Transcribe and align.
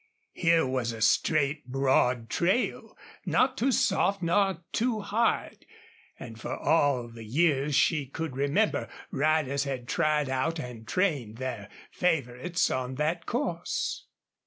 Here 0.33 0.65
was 0.65 0.91
a 0.93 0.99
straight, 0.99 1.67
broad 1.67 2.27
trail, 2.27 2.97
not 3.23 3.55
too 3.55 3.71
soft 3.71 4.23
nor 4.23 4.63
too 4.71 5.01
hard, 5.01 5.63
and 6.17 6.41
for 6.41 6.57
all 6.57 7.07
the 7.07 7.23
years 7.23 7.75
she 7.75 8.07
could 8.07 8.35
remember 8.35 8.89
riders 9.11 9.65
had 9.65 9.87
tried 9.87 10.27
out 10.27 10.57
and 10.57 10.87
trained 10.87 11.37
their 11.37 11.69
favorites 11.91 12.71
on 12.71 12.95
that 12.95 13.27
course. 13.27 14.07